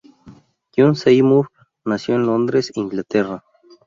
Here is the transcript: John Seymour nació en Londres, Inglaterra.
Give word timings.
John 0.75 0.95
Seymour 0.95 1.51
nació 1.85 2.15
en 2.15 2.25
Londres, 2.25 2.71
Inglaterra. 2.73 3.43